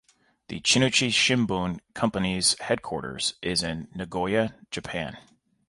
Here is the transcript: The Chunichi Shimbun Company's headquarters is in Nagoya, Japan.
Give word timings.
The 0.47 0.59
Chunichi 0.61 1.09
Shimbun 1.09 1.79
Company's 1.93 2.57
headquarters 2.57 3.35
is 3.43 3.61
in 3.61 3.87
Nagoya, 3.93 4.55
Japan. 4.71 5.19